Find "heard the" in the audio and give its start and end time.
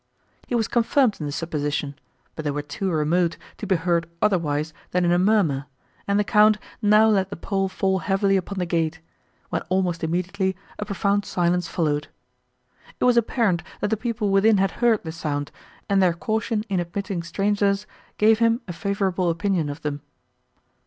14.81-15.11